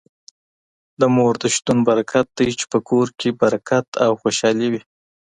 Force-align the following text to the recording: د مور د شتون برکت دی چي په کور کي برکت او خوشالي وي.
د 0.99 1.01
مور 1.15 1.33
د 1.41 1.43
شتون 1.55 1.77
برکت 1.87 2.27
دی 2.37 2.49
چي 2.59 2.65
په 2.71 2.79
کور 2.89 3.07
کي 3.19 3.29
برکت 3.41 3.87
او 4.05 4.11
خوشالي 4.21 4.67
وي. 4.71 4.81